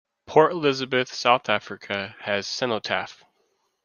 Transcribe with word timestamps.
Port 0.25 0.51
Elizabeth, 0.51 1.13
South 1.13 1.47
Africa, 1.47 2.15
has 2.21 2.47
a 2.47 2.49
cenotaph. 2.49 3.23